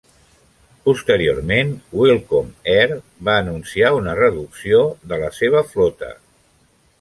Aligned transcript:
Posteriorment, 0.87 1.73
Welcome 1.99 2.71
Air 2.77 2.97
va 3.29 3.37
anunciar 3.43 3.93
una 3.99 4.17
reducció 4.21 4.81
de 5.13 5.21
la 5.27 5.31
seva 5.43 5.63
flota. 5.75 6.11